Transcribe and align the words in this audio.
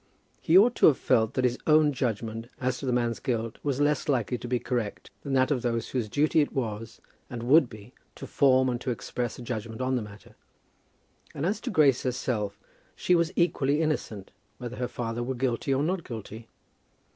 He 0.41 0.57
ought 0.57 0.73
to 0.77 0.87
have 0.87 0.97
felt 0.97 1.35
that 1.35 1.43
his 1.43 1.59
own 1.67 1.93
judgment 1.93 2.47
as 2.59 2.79
to 2.79 2.87
the 2.87 2.91
man's 2.91 3.19
guilt 3.19 3.59
was 3.61 3.79
less 3.79 4.09
likely 4.09 4.35
to 4.39 4.47
be 4.47 4.57
correct 4.57 5.11
than 5.21 5.33
that 5.33 5.51
of 5.51 5.61
those 5.61 5.89
whose 5.89 6.09
duty 6.09 6.41
it 6.41 6.53
was 6.53 7.01
and 7.29 7.43
would 7.43 7.69
be 7.69 7.93
to 8.15 8.25
form 8.25 8.67
and 8.67 8.81
to 8.81 8.89
express 8.89 9.37
a 9.37 9.43
judgment 9.43 9.79
on 9.79 9.95
the 9.97 10.01
matter; 10.01 10.33
and 11.35 11.45
as 11.45 11.61
to 11.61 11.69
Grace 11.69 12.01
herself, 12.01 12.59
she 12.95 13.13
was 13.13 13.31
equally 13.35 13.79
innocent 13.79 14.31
whether 14.57 14.77
her 14.77 14.87
father 14.87 15.21
were 15.21 15.35
guilty 15.35 15.71
or 15.71 15.83
not 15.83 16.03
guilty. 16.03 16.47